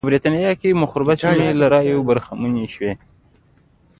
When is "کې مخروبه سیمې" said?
0.59-1.47